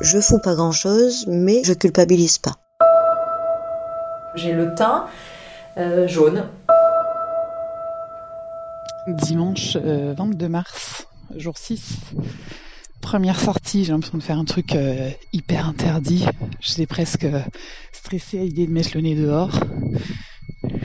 Je 0.00 0.20
fous 0.20 0.38
pas 0.38 0.54
grand 0.54 0.72
chose, 0.72 1.26
mais 1.28 1.62
je 1.64 1.72
culpabilise 1.72 2.38
pas. 2.38 2.56
J'ai 4.34 4.52
le 4.52 4.74
teint 4.74 5.06
euh, 5.76 6.08
jaune. 6.08 6.44
Dimanche 9.06 9.76
22 9.76 10.48
mars, 10.48 11.06
jour 11.36 11.56
6. 11.58 11.96
Première 13.00 13.38
sortie, 13.38 13.84
j'ai 13.84 13.92
l'impression 13.92 14.18
de 14.18 14.22
faire 14.22 14.38
un 14.38 14.46
truc 14.46 14.74
hyper 15.32 15.68
interdit. 15.68 16.24
J'étais 16.60 16.86
presque 16.86 17.26
stressée 17.92 18.40
à 18.40 18.42
l'idée 18.44 18.66
de 18.66 18.72
mettre 18.72 18.90
le 18.94 19.02
nez 19.02 19.14
dehors. 19.14 19.60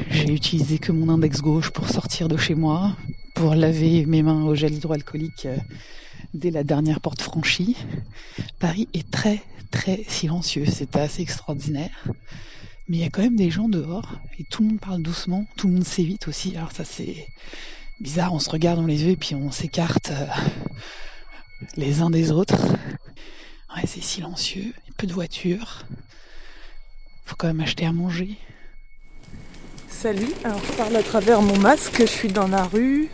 J'ai 0.10 0.34
utilisé 0.34 0.80
que 0.80 0.92
mon 0.92 1.10
index 1.10 1.42
gauche 1.42 1.70
pour 1.72 1.88
sortir 1.88 2.28
de 2.28 2.36
chez 2.36 2.56
moi, 2.56 2.96
pour 3.36 3.56
laver 3.56 4.06
mes 4.06 4.22
mains 4.22 4.44
au 4.44 4.56
gel 4.56 4.74
hydroalcoolique 4.74 5.46
euh, 5.46 5.58
dès 6.34 6.52
la 6.52 6.64
dernière 6.64 7.02
porte 7.02 7.22
franchie. 7.22 7.76
Paris 8.60 8.88
est 8.94 9.10
très 9.10 9.42
très 9.72 10.04
silencieux, 10.08 10.66
c'est 10.66 10.96
assez 10.96 11.22
extraordinaire. 11.22 12.06
Mais 12.88 12.98
il 12.98 13.00
y 13.02 13.04
a 13.04 13.10
quand 13.10 13.22
même 13.22 13.36
des 13.36 13.52
gens 13.52 13.70
dehors 13.70 14.16
et 14.40 14.44
tout 14.44 14.64
le 14.64 14.70
monde 14.70 14.80
parle 14.80 15.02
doucement, 15.02 15.46
tout 15.58 15.68
le 15.68 15.74
monde 15.74 15.86
s'évite 15.86 16.28
aussi. 16.28 16.56
Alors 16.58 16.72
ça 16.72 16.84
c'est 16.84 17.28
bizarre, 18.00 18.34
on 18.34 18.40
se 18.40 18.50
regarde 18.50 18.80
dans 18.80 18.86
les 18.86 19.04
yeux 19.04 19.12
et 19.12 19.16
puis 19.16 19.36
on 19.36 19.52
s'écarte 19.52 20.12
euh, 20.12 20.26
les 21.76 22.02
uns 22.02 22.10
des 22.10 22.32
autres. 22.32 22.58
Ouais, 23.76 23.84
c'est 23.86 24.02
silencieux, 24.02 24.74
peu 24.98 25.06
de 25.06 25.14
voitures. 25.14 25.86
Faut 27.26 27.36
quand 27.36 27.48
même 27.48 27.60
acheter 27.60 27.86
à 27.86 27.94
manger. 27.94 28.38
Salut, 29.88 30.30
alors 30.44 30.62
je 30.64 30.72
parle 30.74 30.96
à 30.96 31.04
travers 31.04 31.42
mon 31.42 31.58
masque, 31.60 32.00
je 32.00 32.06
suis 32.06 32.30
dans 32.30 32.48
la 32.48 32.64
rue 32.64 33.10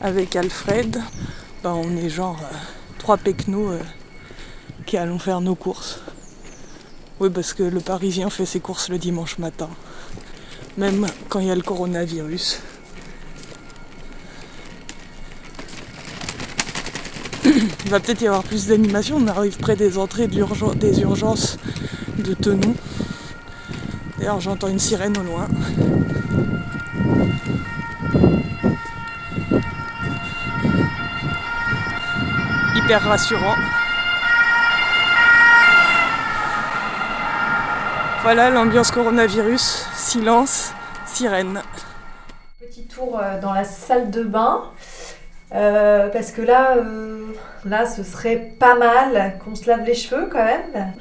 avec 0.00 0.34
Alfred. 0.34 1.00
Ben, 1.64 1.72
on 1.72 1.96
est 1.96 2.10
genre 2.10 2.38
euh, 2.42 2.56
trois 2.98 3.16
pecnos 3.16 3.70
euh, 3.70 3.78
qui 4.84 4.98
allons 4.98 5.18
faire 5.18 5.40
nos 5.40 5.54
courses. 5.54 5.98
Oui, 7.20 7.30
parce 7.30 7.54
que 7.54 7.62
le 7.62 7.80
Parisien 7.80 8.28
fait 8.28 8.44
ses 8.44 8.60
courses 8.60 8.90
le 8.90 8.98
dimanche 8.98 9.38
matin, 9.38 9.70
même 10.76 11.06
quand 11.30 11.40
il 11.40 11.46
y 11.46 11.50
a 11.50 11.54
le 11.54 11.62
coronavirus. 11.62 12.60
Il 17.46 17.90
va 17.90 17.98
peut-être 17.98 18.20
y 18.20 18.26
avoir 18.26 18.42
plus 18.42 18.66
d'animation, 18.66 19.16
on 19.16 19.26
arrive 19.26 19.56
près 19.56 19.74
des 19.74 19.96
entrées 19.96 20.28
des 20.28 21.00
urgences 21.00 21.56
de 22.18 22.34
Tenon. 22.34 22.74
D'ailleurs, 24.18 24.42
j'entends 24.42 24.68
une 24.68 24.78
sirène 24.78 25.16
au 25.16 25.22
loin. 25.22 25.48
Hyper 32.76 33.02
rassurant. 33.02 33.54
Voilà 38.24 38.50
l'ambiance 38.50 38.90
coronavirus, 38.90 39.86
silence, 39.94 40.72
sirène. 41.06 41.62
Petit 42.58 42.86
tour 42.86 43.20
euh, 43.22 43.40
dans 43.40 43.52
la 43.52 43.62
salle 43.62 44.10
de 44.10 44.24
bain. 44.24 44.62
Euh, 45.54 46.08
parce 46.08 46.32
que 46.32 46.42
là, 46.42 46.76
euh, 46.78 47.26
là, 47.64 47.86
ce 47.86 48.02
serait 48.02 48.54
pas 48.58 48.74
mal 48.74 49.38
qu'on 49.44 49.54
se 49.54 49.68
lave 49.68 49.84
les 49.84 49.94
cheveux 49.94 50.28
quand 50.32 50.44
même. 50.44 50.94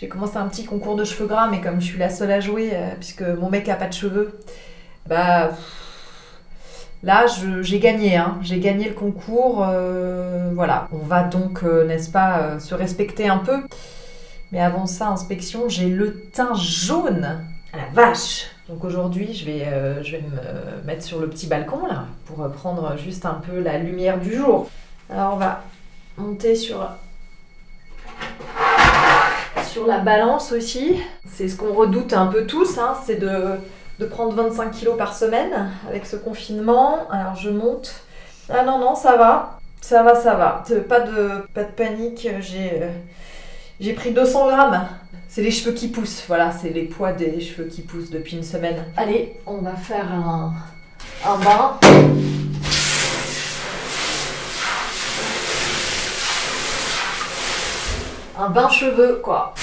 J'ai 0.00 0.08
commencé 0.08 0.38
un 0.38 0.48
petit 0.48 0.64
concours 0.64 0.96
de 0.96 1.04
cheveux 1.04 1.28
gras, 1.28 1.46
mais 1.46 1.60
comme 1.60 1.80
je 1.80 1.86
suis 1.86 1.98
la 1.98 2.10
seule 2.10 2.32
à 2.32 2.40
jouer, 2.40 2.72
puisque 2.98 3.22
mon 3.22 3.48
mec 3.48 3.68
a 3.68 3.76
pas 3.76 3.86
de 3.86 3.92
cheveux, 3.94 4.40
bah 5.06 5.52
là 7.02 7.26
j'ai 7.62 7.78
gagné, 7.78 8.16
hein. 8.16 8.38
j'ai 8.42 8.60
gagné 8.60 8.88
le 8.88 8.94
concours. 8.94 9.66
Euh, 9.68 10.50
voilà, 10.54 10.88
on 10.92 10.98
va 10.98 11.22
donc, 11.22 11.62
euh, 11.64 11.84
n'est-ce 11.86 12.10
pas, 12.10 12.58
se 12.60 12.74
respecter 12.74 13.28
un 13.28 13.38
peu. 13.38 13.62
Mais 14.50 14.60
avant 14.60 14.86
ça, 14.86 15.08
inspection, 15.08 15.68
j'ai 15.68 15.88
le 15.88 16.20
teint 16.32 16.54
jaune. 16.54 17.40
À 17.72 17.78
la 17.78 17.86
vache 17.94 18.50
Donc 18.68 18.84
aujourd'hui, 18.84 19.32
je 19.32 19.46
vais, 19.46 19.66
je 20.02 20.12
vais 20.12 20.22
me 20.22 20.86
mettre 20.86 21.02
sur 21.02 21.20
le 21.20 21.28
petit 21.28 21.46
balcon 21.46 21.86
là, 21.86 22.04
pour 22.26 22.46
prendre 22.52 22.98
juste 22.98 23.24
un 23.24 23.40
peu 23.46 23.60
la 23.60 23.78
lumière 23.78 24.20
du 24.20 24.36
jour. 24.36 24.68
Alors 25.08 25.34
on 25.34 25.38
va 25.38 25.62
monter 26.18 26.54
sur 26.54 26.86
sur 29.72 29.86
la 29.86 29.98
balance 30.00 30.52
aussi. 30.52 31.00
C'est 31.26 31.48
ce 31.48 31.56
qu'on 31.56 31.72
redoute 31.72 32.12
un 32.12 32.26
peu 32.26 32.46
tous, 32.46 32.76
hein, 32.76 32.94
c'est 33.06 33.16
de, 33.16 33.56
prendre 34.04 34.34
25 34.34 34.70
kilos 34.70 34.96
par 34.96 35.14
semaine 35.14 35.70
avec 35.88 36.06
ce 36.06 36.16
confinement. 36.16 37.08
Alors 37.10 37.36
je 37.36 37.50
monte. 37.50 37.94
Ah 38.48 38.64
non, 38.64 38.78
non, 38.78 38.94
ça 38.94 39.16
va. 39.16 39.58
Ça 39.80 40.02
va, 40.02 40.14
ça 40.14 40.34
va. 40.34 40.62
Pas 40.88 41.00
de, 41.00 41.46
pas 41.54 41.64
de 41.64 41.72
panique. 41.72 42.28
J'ai, 42.40 42.82
j'ai 43.80 43.92
pris 43.92 44.12
200 44.12 44.48
grammes. 44.48 44.86
C'est 45.28 45.42
les 45.42 45.50
cheveux 45.50 45.72
qui 45.72 45.88
poussent. 45.88 46.24
Voilà, 46.28 46.52
c'est 46.52 46.70
les 46.70 46.84
poids 46.84 47.12
des 47.12 47.40
cheveux 47.40 47.68
qui 47.68 47.82
poussent 47.82 48.10
depuis 48.10 48.36
une 48.36 48.42
semaine. 48.42 48.84
Allez, 48.96 49.40
on 49.46 49.58
va 49.58 49.74
faire 49.74 50.12
un, 50.12 50.52
un 51.26 51.38
bain. 51.38 51.78
un 58.38 58.48
bain 58.50 58.68
cheveux, 58.68 59.20
quoi. 59.22 59.54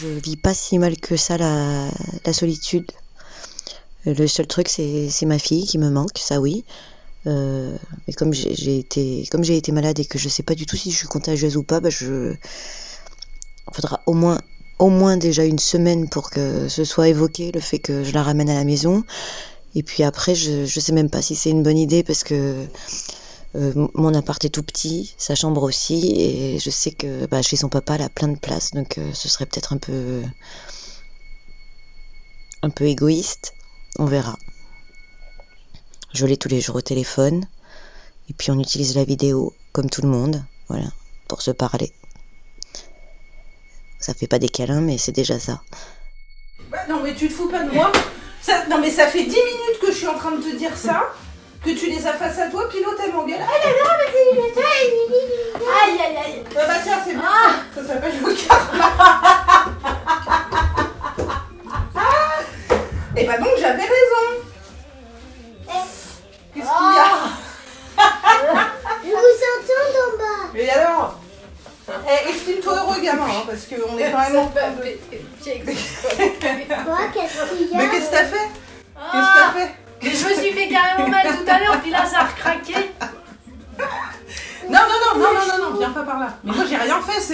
Je 0.00 0.08
vis 0.08 0.36
pas 0.36 0.52
si 0.52 0.78
mal 0.78 0.96
que 0.98 1.16
ça 1.16 1.38
la, 1.38 1.90
solitude. 2.32 2.90
Le 4.04 4.26
seul 4.26 4.46
truc, 4.46 4.68
c'est 4.68 5.26
ma 5.26 5.38
fille 5.38 5.66
qui 5.66 5.78
me 5.78 5.90
manque, 5.90 6.18
ça 6.18 6.40
oui. 6.40 6.64
Euh, 7.26 7.76
mais 8.06 8.12
comme 8.12 8.32
j'ai 8.32 8.78
été, 8.78 9.72
malade 9.72 9.98
et 9.98 10.04
que 10.04 10.18
je 10.18 10.28
sais 10.28 10.42
pas 10.42 10.54
du 10.54 10.66
tout 10.66 10.76
si 10.76 10.90
je 10.90 10.96
suis 10.96 11.08
contagieuse 11.08 11.56
ou 11.56 11.62
pas, 11.62 11.80
bah 11.80 11.88
il 12.00 12.36
faudra 13.72 14.00
au 14.06 14.12
moins, 14.12 14.38
au 14.78 14.90
moins 14.90 15.16
déjà 15.16 15.44
une 15.44 15.58
semaine 15.58 16.08
pour 16.08 16.30
que 16.30 16.68
ce 16.68 16.84
soit 16.84 17.08
évoqué 17.08 17.50
le 17.50 17.60
fait 17.60 17.78
que 17.78 18.04
je 18.04 18.12
la 18.12 18.22
ramène 18.22 18.50
à 18.50 18.54
la 18.54 18.64
maison. 18.64 19.02
Et 19.74 19.82
puis 19.82 20.02
après, 20.04 20.34
je, 20.34 20.66
je 20.66 20.80
sais 20.80 20.92
même 20.92 21.10
pas 21.10 21.22
si 21.22 21.34
c'est 21.34 21.50
une 21.50 21.62
bonne 21.62 21.78
idée 21.78 22.02
parce 22.02 22.22
que 22.22 22.66
euh, 23.56 23.88
mon 23.94 24.12
appart 24.12 24.44
est 24.44 24.50
tout 24.50 24.62
petit, 24.62 25.14
sa 25.16 25.34
chambre 25.34 25.62
aussi, 25.62 26.14
et 26.20 26.58
je 26.58 26.68
sais 26.68 26.90
que 26.90 27.26
bah, 27.26 27.40
chez 27.40 27.56
son 27.56 27.68
papa, 27.70 27.94
elle 27.94 28.02
a 28.02 28.08
plein 28.10 28.28
de 28.28 28.38
place, 28.38 28.72
donc 28.72 28.98
euh, 28.98 29.10
ce 29.14 29.28
serait 29.28 29.46
peut-être 29.46 29.72
un 29.72 29.78
peu 29.78 30.22
un 32.62 32.70
peu 32.70 32.84
égoïste. 32.84 33.54
On 33.98 34.04
verra. 34.04 34.36
Je 36.12 36.26
l'ai 36.26 36.36
tous 36.36 36.48
les 36.48 36.60
jours 36.60 36.76
au 36.76 36.80
téléphone, 36.82 37.46
et 38.28 38.34
puis 38.34 38.50
on 38.50 38.60
utilise 38.60 38.94
la 38.94 39.04
vidéo 39.04 39.54
comme 39.72 39.88
tout 39.88 40.02
le 40.02 40.08
monde, 40.08 40.44
voilà, 40.68 40.88
pour 41.26 41.40
se 41.40 41.50
parler. 41.50 41.92
Ça 43.98 44.12
fait 44.12 44.26
pas 44.26 44.38
des 44.38 44.50
câlins, 44.50 44.82
mais 44.82 44.98
c'est 44.98 45.12
déjà 45.12 45.38
ça. 45.38 45.62
Bah 46.70 46.86
non, 46.88 47.02
mais 47.02 47.14
tu 47.14 47.28
te 47.28 47.32
fous 47.32 47.48
pas 47.48 47.64
de 47.64 47.72
moi 47.72 47.90
Non, 48.68 48.80
mais 48.80 48.90
ça 48.90 49.06
fait 49.06 49.24
10 49.24 49.30
minutes 49.30 49.80
que 49.80 49.92
je 49.92 49.96
suis 49.96 50.06
en 50.06 50.18
train 50.18 50.32
de 50.32 50.42
te 50.42 50.56
dire 50.56 50.76
ça 50.76 51.14
que 51.66 51.72
tu 51.72 51.86
les 51.86 52.06
as 52.06 52.12
face 52.12 52.38
à 52.38 52.46
toi, 52.46 52.68
puis 52.68 52.82
l'autre 52.82 53.02
elle 53.04 53.12
m'engueule. 53.12 53.40
Aïe 53.40 53.46
aïe 53.64 53.74
aïe 54.86 55.98
aïe 55.98 56.00
aïe 56.00 56.16
aïe 56.16 56.44
Bah 56.54 56.62
bah 56.66 56.74
tiens, 56.82 56.98
c'est 57.04 57.14
bien. 57.14 57.22
Ah. 57.26 57.50
Ça 57.74 57.84
s'appelle 57.84 58.14
le 58.22 58.34
karma. 58.34 58.94
Et 63.16 63.24
bah 63.24 63.38
donc 63.38 63.56
j'avais 63.58 63.82
raison. 63.82 64.26
Qu'est-ce 66.54 66.54
qu'il 66.54 66.64
y 66.64 66.98
a 66.98 67.08
Je 69.02 69.10
vous 69.10 69.36
entends 69.56 69.88
d'en 69.92 70.10
bas. 70.18 70.58
Et 70.58 70.70
alors 70.70 71.18
eh, 71.88 72.30
estime-toi 72.30 72.74
heureux, 72.74 73.00
gamin, 73.00 73.24
hein, 73.24 73.44
parce 73.46 73.66
qu'on 73.66 73.96
est 73.98 74.10
quand 74.10 74.18
même 74.18 74.36
en 74.36 74.46
de. 74.46 74.52
Quoi, 74.52 74.72
qu'est-ce 77.14 77.56
qu'il 77.56 77.70
y 77.70 77.80
a 77.80 77.85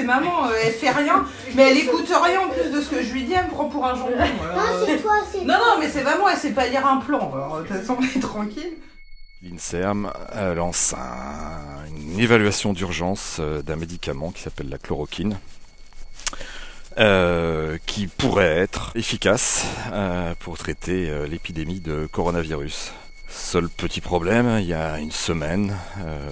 c'est 0.02 0.06
maman, 0.06 0.46
euh, 0.46 0.52
elle 0.64 0.72
fait 0.72 0.90
rien. 0.90 1.24
Mais 1.54 1.70
elle 1.70 1.78
écoute 1.78 2.08
rien 2.08 2.40
en 2.40 2.48
plus 2.48 2.70
de 2.70 2.80
ce 2.80 2.90
que 2.90 3.02
je 3.02 3.12
lui 3.12 3.22
dis, 3.22 3.32
elle 3.32 3.46
me 3.46 3.50
prend 3.50 3.66
pour 3.66 3.86
un 3.86 3.94
jambon. 3.94 4.10
non, 4.16 4.84
c'est 4.84 5.00
toi, 5.00 5.12
c'est 5.30 5.44
Non, 5.44 5.54
non, 5.54 5.78
mais 5.78 5.88
c'est 5.88 6.02
vraiment, 6.02 6.28
elle 6.28 6.36
sait 6.36 6.50
pas 6.50 6.66
lire 6.66 6.86
un 6.86 6.96
plan. 6.96 7.30
Alors 7.32 7.58
de 7.58 7.66
toute 7.66 7.76
façon, 7.76 7.96
on 8.00 8.04
est 8.04 8.20
tranquille. 8.20 8.72
L'INSERM 9.42 10.12
lance 10.54 10.94
une 11.96 12.20
évaluation 12.20 12.72
d'urgence 12.72 13.38
euh, 13.40 13.62
d'un 13.62 13.76
médicament 13.76 14.30
qui 14.30 14.42
s'appelle 14.42 14.68
la 14.68 14.78
chloroquine. 14.78 15.38
Euh, 16.98 17.78
qui 17.86 18.06
pourrait 18.06 18.58
être 18.58 18.92
efficace 18.94 19.64
euh, 19.92 20.34
pour 20.38 20.58
traiter 20.58 21.08
euh, 21.08 21.26
l'épidémie 21.26 21.80
de 21.80 22.06
coronavirus. 22.10 22.92
Seul 23.34 23.68
petit 23.68 24.00
problème, 24.00 24.58
il 24.60 24.66
y 24.66 24.74
a 24.74 24.98
une 24.98 25.10
semaine, 25.10 25.76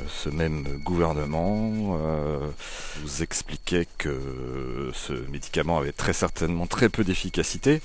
ce 0.08 0.28
même 0.28 0.64
gouvernement 0.84 1.98
vous 3.02 3.22
expliquait 3.22 3.86
que 3.98 4.90
ce 4.92 5.14
médicament 5.30 5.78
avait 5.78 5.92
très 5.92 6.12
certainement 6.12 6.66
très 6.66 6.88
peu 6.88 7.02
d'efficacité. 7.02 7.80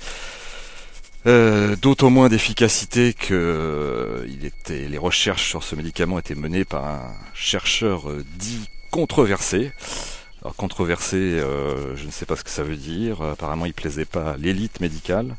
Euh, 1.26 1.74
D'autant 1.76 2.10
moins 2.10 2.28
d'efficacité 2.28 3.12
que 3.12 3.34
euh, 3.34 4.26
les 4.68 4.98
recherches 4.98 5.48
sur 5.48 5.64
ce 5.64 5.74
médicament 5.74 6.20
étaient 6.20 6.36
menées 6.36 6.64
par 6.64 6.84
un 6.84 7.12
chercheur 7.34 8.08
euh, 8.08 8.24
dit 8.36 8.68
controversé. 8.92 9.72
Alors 10.42 10.54
controversé, 10.54 11.16
euh, 11.16 11.96
je 11.96 12.06
ne 12.06 12.12
sais 12.12 12.26
pas 12.26 12.36
ce 12.36 12.44
que 12.44 12.50
ça 12.50 12.62
veut 12.62 12.76
dire. 12.76 13.22
Apparemment, 13.22 13.66
il 13.66 13.74
plaisait 13.74 14.04
pas 14.04 14.32
à 14.32 14.36
l'élite 14.36 14.80
médicale. 14.80 15.34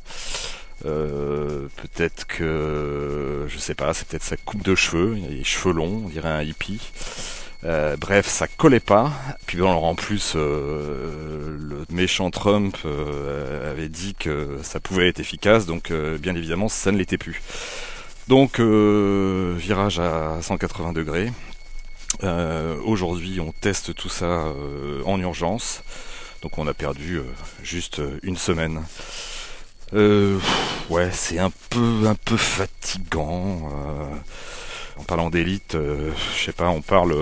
Euh, 0.86 1.68
peut-être 1.78 2.28
que, 2.28 3.46
je 3.48 3.58
sais 3.58 3.76
pas, 3.76 3.94
c'est 3.94 4.08
peut-être 4.08 4.24
sa 4.24 4.38
coupe 4.38 4.64
de 4.64 4.76
cheveux. 4.76 5.18
Il 5.18 5.26
a 5.26 5.30
les 5.30 5.44
cheveux 5.44 5.74
longs, 5.74 6.04
on 6.06 6.10
dirait 6.10 6.30
un 6.30 6.44
hippie. 6.44 6.82
Euh, 7.64 7.98
bref, 7.98 8.28
ça 8.28 8.48
collait 8.48 8.80
pas. 8.80 9.12
Puis 9.46 9.58
alors 9.58 9.84
en 9.84 9.96
plus, 9.96 10.34
euh, 10.36 11.58
le 11.60 11.86
méchant 11.90 12.30
Trump 12.30 12.78
euh, 12.86 13.72
avait 13.72 13.90
dit 13.90 14.16
que 14.16 14.60
ça 14.62 14.80
pouvait 14.80 15.10
être 15.10 15.20
efficace, 15.20 15.66
donc 15.66 15.92
euh, 15.92 16.18
bien 16.18 16.36
évidemment, 16.36 16.70
ça 16.70 16.92
ne 16.92 16.98
l'était 16.98 17.18
plus. 17.18 17.42
Donc, 18.28 18.60
euh, 18.60 19.56
virage 19.58 20.00
à 20.00 20.38
180 20.42 20.94
degrés. 20.94 21.32
Aujourd'hui, 22.84 23.40
on 23.40 23.52
teste 23.52 23.94
tout 23.94 24.10
ça 24.10 24.46
en 25.06 25.20
urgence. 25.20 25.84
Donc, 26.42 26.58
on 26.58 26.68
a 26.68 26.74
perdu 26.74 27.22
juste 27.64 28.02
une 28.24 28.38
semaine. 28.38 28.82
Euh, 29.94 30.38
ouais, 30.90 31.10
c'est 31.12 31.40
un 31.40 31.52
peu, 31.70 32.08
un 32.08 32.16
peu 32.16 32.38
fatigant. 32.38 33.70
euh, 33.72 34.16
en 34.98 35.04
parlant 35.04 35.30
d'élite, 35.30 35.76
euh, 35.76 36.12
je 36.38 36.46
sais 36.46 36.52
pas, 36.52 36.70
on 36.70 36.82
parle, 36.82 37.16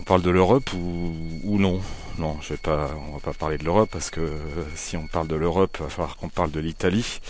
on 0.00 0.02
parle 0.04 0.22
de 0.22 0.30
l'Europe 0.30 0.70
ou, 0.74 1.58
non? 1.58 1.80
Non, 2.18 2.36
je 2.42 2.50
vais 2.50 2.56
pas, 2.56 2.90
on 3.08 3.14
va 3.14 3.20
pas 3.20 3.32
parler 3.32 3.58
de 3.58 3.64
l'Europe 3.64 3.88
parce 3.92 4.10
que 4.10 4.32
si 4.74 4.96
on 4.96 5.06
parle 5.06 5.28
de 5.28 5.36
l'Europe, 5.36 5.76
il 5.80 5.84
va 5.84 5.88
falloir 5.88 6.16
qu'on 6.16 6.28
parle 6.28 6.50
de 6.50 6.60
l'Italie, 6.60 7.20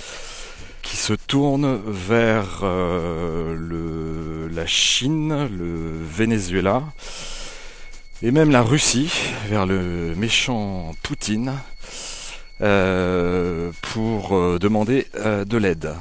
qui 0.82 0.96
se 0.96 1.12
tourne 1.12 1.80
vers 1.86 2.60
euh, 2.62 3.54
le, 3.54 4.48
la 4.48 4.66
Chine, 4.66 5.48
le 5.48 6.02
Venezuela 6.02 6.82
et 8.22 8.30
même 8.30 8.50
la 8.50 8.62
Russie, 8.62 9.12
vers 9.48 9.66
le 9.66 10.14
méchant 10.16 10.94
Poutine, 11.02 11.52
pour 12.58 14.36
euh, 14.36 14.58
demander 14.58 15.06
euh, 15.16 15.44
de 15.44 15.56
l'aide. 15.56 15.94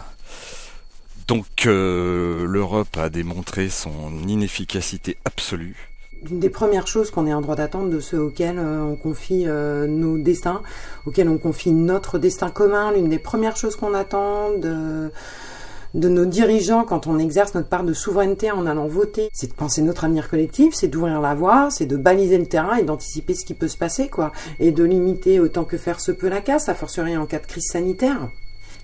Donc 1.27 1.65
euh, 1.65 2.45
l'Europe 2.47 2.97
a 2.97 3.09
démontré 3.09 3.67
son 3.69 4.11
inefficacité 4.27 5.17
absolue. 5.25 5.89
L'une 6.23 6.39
des 6.39 6.49
premières 6.49 6.87
choses 6.87 7.11
qu'on 7.11 7.27
est 7.27 7.33
en 7.33 7.41
droit 7.41 7.55
d'attendre 7.55 7.89
de 7.89 7.99
ceux 7.99 8.19
auxquels 8.19 8.57
euh, 8.57 8.81
on 8.81 8.95
confie 8.95 9.43
euh, 9.45 9.87
nos 9.87 10.17
destins, 10.17 10.61
auxquels 11.05 11.29
on 11.29 11.37
confie 11.37 11.71
notre 11.71 12.17
destin 12.17 12.49
commun, 12.49 12.91
l'une 12.91 13.09
des 13.09 13.19
premières 13.19 13.57
choses 13.57 13.75
qu'on 13.75 13.93
attend 13.93 14.57
de, 14.57 15.11
de 15.93 16.09
nos 16.09 16.25
dirigeants 16.25 16.83
quand 16.83 17.07
on 17.07 17.19
exerce 17.19 17.53
notre 17.55 17.69
part 17.69 17.83
de 17.83 17.93
souveraineté 17.93 18.51
en 18.51 18.65
allant 18.65 18.87
voter, 18.87 19.29
c'est 19.33 19.47
de 19.47 19.53
penser 19.53 19.81
notre 19.81 20.05
avenir 20.05 20.29
collectif, 20.29 20.73
c'est 20.73 20.87
d'ouvrir 20.87 21.21
la 21.21 21.35
voie, 21.35 21.69
c'est 21.71 21.85
de 21.85 21.97
baliser 21.97 22.37
le 22.37 22.45
terrain 22.45 22.77
et 22.77 22.83
d'anticiper 22.83 23.33
ce 23.33 23.45
qui 23.45 23.53
peut 23.53 23.67
se 23.67 23.77
passer, 23.77 24.09
quoi, 24.09 24.31
et 24.59 24.71
de 24.71 24.83
limiter 24.83 25.39
autant 25.39 25.63
que 25.63 25.77
faire 25.77 25.99
se 25.99 26.11
peut 26.11 26.29
la 26.29 26.41
casse, 26.41 26.69
à 26.69 26.75
fortiori 26.75 27.17
en 27.17 27.25
cas 27.25 27.39
de 27.39 27.45
crise 27.45 27.67
sanitaire. 27.71 28.29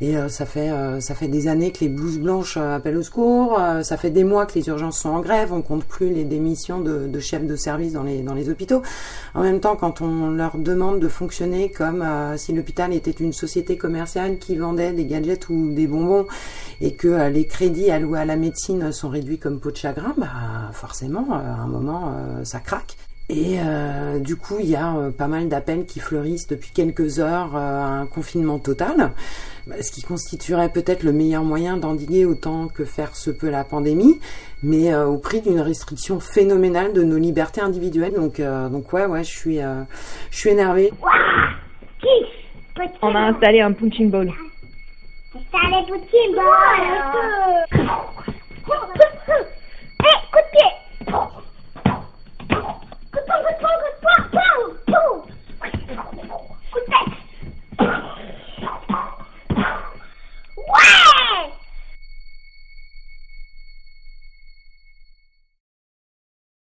Et 0.03 0.17
euh, 0.17 0.27
ça 0.27 0.45
fait 0.45 0.69
euh, 0.69 0.99
ça 0.99 1.15
fait 1.15 1.29
des 1.29 1.47
années 1.47 1.71
que 1.71 1.79
les 1.79 1.87
blouses 1.87 2.19
blanches 2.19 2.57
euh, 2.57 2.75
appellent 2.75 2.97
au 2.97 3.03
secours. 3.03 3.57
ça 3.83 3.95
fait 3.95 4.09
des 4.09 4.25
mois 4.25 4.45
que 4.45 4.55
les 4.55 4.67
urgences 4.67 4.99
sont 4.99 5.11
en 5.11 5.21
grève. 5.21 5.53
On 5.53 5.61
compte 5.61 5.85
plus 5.85 6.09
les 6.09 6.25
démissions 6.25 6.81
de, 6.81 7.07
de 7.07 7.19
chefs 7.21 7.47
de 7.47 7.55
service 7.55 7.93
dans 7.93 8.03
les 8.03 8.21
dans 8.21 8.33
les 8.33 8.49
hôpitaux. 8.49 8.81
En 9.33 9.43
même 9.43 9.61
temps, 9.61 9.77
quand 9.77 10.01
on 10.01 10.29
leur 10.31 10.57
demande 10.57 10.99
de 10.99 11.07
fonctionner 11.07 11.71
comme 11.71 12.05
si 12.35 12.51
l'hôpital 12.51 12.91
était 12.91 13.11
une 13.11 13.31
société 13.31 13.77
commerciale 13.77 14.39
qui 14.39 14.57
vendait 14.57 14.91
des 14.91 15.05
gadgets 15.05 15.47
ou 15.47 15.71
des 15.71 15.87
bonbons 15.87 16.27
et 16.81 16.95
que 16.95 17.29
les 17.29 17.45
crédits 17.45 17.89
alloués 17.89 18.19
à 18.19 18.25
la 18.25 18.35
médecine 18.35 18.91
sont 18.91 19.09
réduits 19.09 19.39
comme 19.39 19.61
peau 19.61 19.71
de 19.71 19.77
chagrin, 19.77 20.13
bah 20.17 20.27
forcément, 20.73 21.27
à 21.31 21.63
un 21.63 21.67
moment, 21.67 22.13
ça 22.43 22.59
craque. 22.59 22.97
Et 23.35 23.57
euh, 23.59 24.19
du 24.19 24.35
coup, 24.35 24.57
il 24.59 24.69
y 24.69 24.75
a 24.75 24.95
euh, 24.95 25.09
pas 25.09 25.27
mal 25.27 25.49
d'appels 25.49 25.85
qui 25.87 25.99
fleurissent 25.99 26.47
depuis 26.47 26.69
quelques 26.69 27.19
heures 27.19 27.55
euh, 27.55 27.81
à 27.81 27.87
un 27.87 28.05
confinement 28.05 28.59
total, 28.59 29.11
bah, 29.65 29.81
ce 29.81 29.91
qui 29.91 30.03
constituerait 30.03 30.69
peut-être 30.69 31.01
le 31.01 31.13
meilleur 31.13 31.43
moyen 31.43 31.77
d'endiguer 31.77 32.25
autant 32.25 32.67
que 32.67 32.85
faire 32.85 33.15
se 33.15 33.31
peut 33.31 33.49
la 33.49 33.63
pandémie, 33.63 34.19
mais 34.61 34.93
euh, 34.93 35.07
au 35.07 35.17
prix 35.17 35.41
d'une 35.41 35.61
restriction 35.61 36.19
phénoménale 36.19 36.93
de 36.93 37.01
nos 37.01 37.17
libertés 37.17 37.61
individuelles. 37.61 38.13
Donc, 38.13 38.39
euh, 38.39 38.69
donc 38.69 38.93
ouais, 38.93 39.07
ouais, 39.07 39.23
je 39.23 39.31
suis, 39.31 39.59
euh, 39.59 39.81
je 40.29 40.37
suis 40.37 40.51
énervée. 40.51 40.91
On 43.01 43.15
a 43.15 43.19
installé 43.19 43.61
un 43.61 43.71
punching 43.71 44.11
ball. 44.11 44.31
Installez 45.33 45.85
petit 45.87 46.35
bol. 46.35 47.83